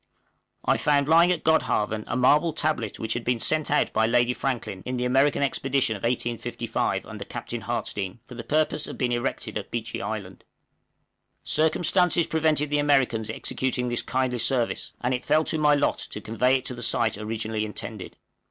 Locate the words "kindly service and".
14.01-15.13